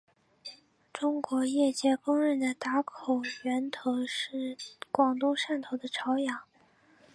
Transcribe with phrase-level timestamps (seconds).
[0.91, 4.57] 中国业界公认的打口源头是
[4.91, 6.39] 广东汕头的潮阳。